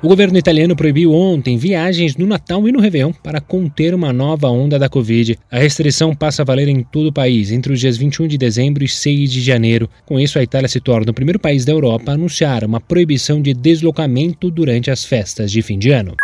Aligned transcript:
O 0.00 0.06
governo 0.06 0.38
italiano 0.38 0.76
proibiu 0.76 1.12
ontem 1.12 1.58
viagens 1.58 2.16
no 2.16 2.24
Natal 2.24 2.68
e 2.68 2.70
no 2.70 2.78
Réveillon 2.78 3.12
para 3.12 3.40
conter 3.40 3.92
uma 3.92 4.12
nova 4.12 4.48
onda 4.48 4.78
da 4.78 4.88
Covid. 4.88 5.36
A 5.50 5.58
restrição 5.58 6.14
passa 6.14 6.42
a 6.42 6.44
valer 6.44 6.68
em 6.68 6.84
todo 6.84 7.08
o 7.08 7.12
país 7.12 7.50
entre 7.50 7.72
os 7.72 7.80
dias 7.80 7.96
21 7.96 8.28
de 8.28 8.38
dezembro 8.38 8.84
e 8.84 8.88
6 8.88 9.32
de 9.32 9.40
janeiro. 9.40 9.90
Com 10.06 10.20
isso, 10.20 10.38
a 10.38 10.42
Itália 10.42 10.68
se 10.68 10.78
torna 10.78 11.10
o 11.10 11.14
primeiro 11.14 11.40
país 11.40 11.64
da 11.64 11.72
Europa 11.72 12.12
a 12.12 12.14
anunciar 12.14 12.62
uma 12.62 12.80
proibição 12.80 13.42
de 13.42 13.52
deslocamento 13.52 14.52
durante 14.52 14.88
as 14.88 15.04
festas 15.04 15.50
de 15.50 15.62
fim 15.62 15.76
de 15.76 15.90
ano. 15.90 16.14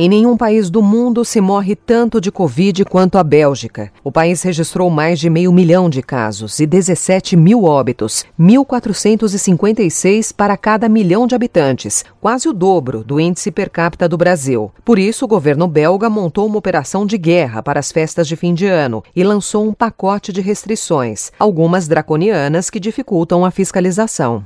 Em 0.00 0.08
nenhum 0.08 0.36
país 0.36 0.70
do 0.70 0.80
mundo 0.80 1.24
se 1.24 1.40
morre 1.40 1.74
tanto 1.74 2.20
de 2.20 2.30
Covid 2.30 2.84
quanto 2.84 3.18
a 3.18 3.24
Bélgica. 3.24 3.90
O 4.04 4.12
país 4.12 4.40
registrou 4.44 4.88
mais 4.88 5.18
de 5.18 5.28
meio 5.28 5.52
milhão 5.52 5.90
de 5.90 6.02
casos 6.02 6.60
e 6.60 6.66
17 6.66 7.36
mil 7.36 7.64
óbitos, 7.64 8.24
1.456 8.38 10.32
para 10.32 10.56
cada 10.56 10.88
milhão 10.88 11.26
de 11.26 11.34
habitantes, 11.34 12.04
quase 12.20 12.48
o 12.48 12.52
dobro 12.52 13.02
do 13.02 13.18
índice 13.18 13.50
per 13.50 13.70
capita 13.70 14.08
do 14.08 14.16
Brasil. 14.16 14.70
Por 14.84 15.00
isso, 15.00 15.24
o 15.24 15.28
governo 15.28 15.66
belga 15.66 16.08
montou 16.08 16.46
uma 16.46 16.58
operação 16.58 17.04
de 17.04 17.18
guerra 17.18 17.60
para 17.60 17.80
as 17.80 17.90
festas 17.90 18.28
de 18.28 18.36
fim 18.36 18.54
de 18.54 18.66
ano 18.66 19.02
e 19.16 19.24
lançou 19.24 19.66
um 19.66 19.74
pacote 19.74 20.32
de 20.32 20.40
restrições, 20.40 21.32
algumas 21.40 21.88
draconianas 21.88 22.70
que 22.70 22.78
dificultam 22.78 23.44
a 23.44 23.50
fiscalização. 23.50 24.44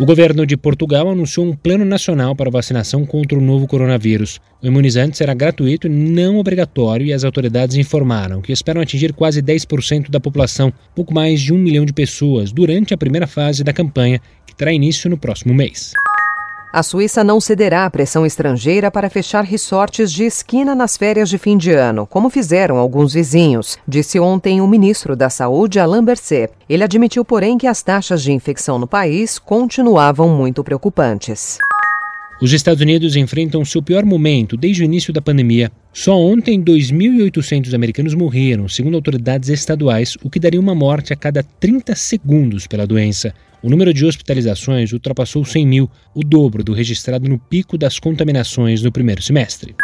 O 0.00 0.06
governo 0.06 0.46
de 0.46 0.56
Portugal 0.56 1.10
anunciou 1.10 1.46
um 1.46 1.54
plano 1.54 1.84
nacional 1.84 2.34
para 2.34 2.50
vacinação 2.50 3.04
contra 3.04 3.36
o 3.36 3.42
novo 3.42 3.66
coronavírus. 3.66 4.40
O 4.62 4.66
imunizante 4.66 5.18
será 5.18 5.34
gratuito 5.34 5.86
e 5.86 5.90
não 5.90 6.38
obrigatório 6.38 7.06
e 7.06 7.12
as 7.12 7.24
autoridades 7.24 7.76
informaram 7.76 8.40
que 8.40 8.52
esperam 8.52 8.80
atingir 8.80 9.12
quase 9.12 9.42
10% 9.42 10.08
da 10.08 10.18
população, 10.18 10.72
pouco 10.94 11.12
mais 11.12 11.42
de 11.42 11.52
um 11.52 11.58
milhão 11.58 11.84
de 11.84 11.92
pessoas, 11.92 12.52
durante 12.52 12.94
a 12.94 12.96
primeira 12.96 13.26
fase 13.26 13.62
da 13.62 13.72
campanha, 13.72 14.18
que 14.46 14.56
terá 14.56 14.72
início 14.72 15.10
no 15.10 15.18
próximo 15.18 15.52
mês. 15.52 15.92
A 16.72 16.82
Suíça 16.82 17.22
não 17.22 17.38
cederá 17.38 17.84
à 17.84 17.90
pressão 17.90 18.24
estrangeira 18.24 18.90
para 18.90 19.10
fechar 19.10 19.44
resortes 19.44 20.10
de 20.10 20.24
esquina 20.24 20.74
nas 20.74 20.96
férias 20.96 21.28
de 21.28 21.36
fim 21.36 21.58
de 21.58 21.70
ano, 21.70 22.06
como 22.06 22.30
fizeram 22.30 22.78
alguns 22.78 23.12
vizinhos, 23.12 23.76
disse 23.86 24.18
ontem 24.18 24.62
o 24.62 24.66
ministro 24.66 25.14
da 25.14 25.28
Saúde, 25.28 25.78
Alain 25.78 26.02
Berset. 26.02 26.50
Ele 26.66 26.82
admitiu, 26.82 27.26
porém, 27.26 27.58
que 27.58 27.66
as 27.66 27.82
taxas 27.82 28.22
de 28.22 28.32
infecção 28.32 28.78
no 28.78 28.86
país 28.86 29.38
continuavam 29.38 30.30
muito 30.30 30.64
preocupantes. 30.64 31.58
Os 32.42 32.52
Estados 32.52 32.82
Unidos 32.82 33.14
enfrentam 33.14 33.64
seu 33.64 33.80
pior 33.80 34.04
momento 34.04 34.56
desde 34.56 34.82
o 34.82 34.84
início 34.84 35.12
da 35.12 35.22
pandemia. 35.22 35.70
Só 35.92 36.18
ontem, 36.18 36.60
2.800 36.60 37.72
americanos 37.72 38.14
morreram, 38.14 38.68
segundo 38.68 38.96
autoridades 38.96 39.48
estaduais, 39.48 40.16
o 40.24 40.28
que 40.28 40.40
daria 40.40 40.58
uma 40.58 40.74
morte 40.74 41.12
a 41.12 41.16
cada 41.16 41.44
30 41.44 41.94
segundos 41.94 42.66
pela 42.66 42.84
doença. 42.84 43.32
O 43.62 43.70
número 43.70 43.94
de 43.94 44.04
hospitalizações 44.04 44.92
ultrapassou 44.92 45.44
100 45.44 45.64
mil, 45.64 45.88
o 46.12 46.24
dobro 46.24 46.64
do 46.64 46.72
registrado 46.72 47.28
no 47.28 47.38
pico 47.38 47.78
das 47.78 48.00
contaminações 48.00 48.82
no 48.82 48.90
primeiro 48.90 49.22
semestre. 49.22 49.76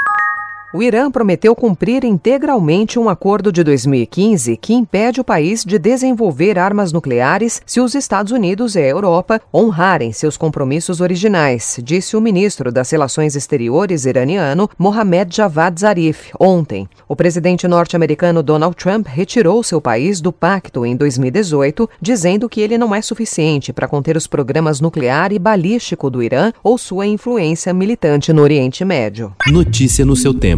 O 0.71 0.83
Irã 0.83 1.11
prometeu 1.11 1.57
cumprir 1.57 2.05
integralmente 2.05 2.99
um 2.99 3.09
acordo 3.09 3.51
de 3.51 3.65
2015 3.65 4.55
que 4.59 4.75
impede 4.75 5.19
o 5.19 5.25
país 5.25 5.65
de 5.65 5.79
desenvolver 5.79 6.59
armas 6.59 6.93
nucleares 6.93 7.63
se 7.65 7.81
os 7.81 7.95
Estados 7.95 8.33
Unidos 8.33 8.77
e 8.77 8.81
a 8.81 8.87
Europa 8.87 9.41
honrarem 9.53 10.13
seus 10.13 10.37
compromissos 10.37 11.01
originais, 11.01 11.81
disse 11.83 12.19
o 12.19 12.21
ministro 12.21 12.71
das 12.71 12.91
Relações 12.91 13.35
Exteriores 13.35 14.05
iraniano 14.05 14.69
Mohammad 14.79 15.35
Javad 15.35 15.81
Zarif 15.81 16.33
ontem. 16.39 16.87
O 17.09 17.17
presidente 17.17 17.67
norte-americano 17.67 18.43
Donald 18.43 18.77
Trump 18.77 19.07
retirou 19.07 19.63
seu 19.63 19.81
país 19.81 20.21
do 20.21 20.35
pacto 20.35 20.85
em 20.85 20.95
2018, 20.95 21.89
dizendo 21.99 22.47
que 22.47 22.61
ele 22.61 22.77
não 22.77 22.95
é 22.95 23.01
suficiente 23.01 23.73
para 23.73 23.89
conter 23.89 24.19
os 24.19 24.27
programas 24.27 24.83
nuclear 24.83 25.33
e 25.33 25.39
balístico 25.39 26.11
do 26.11 26.23
Irã 26.23 26.53
ou 26.63 26.77
sua 26.77 27.07
influência 27.07 27.73
militante 27.73 28.35
no 28.35 28.43
Oriente 28.43 28.85
Médio. 28.85 29.33
Notícia 29.47 30.05
no 30.05 30.15
seu 30.15 30.35
tempo 30.35 30.58